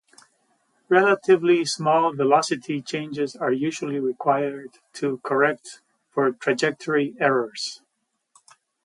Relatively 0.89 1.63
small 1.63 2.11
velocity 2.15 2.81
changes 2.81 3.35
are 3.35 3.51
usually 3.51 3.99
required 3.99 4.79
to 4.93 5.19
correct 5.23 5.79
for 6.09 6.31
trajectory 6.31 7.13
errors. 7.19 7.83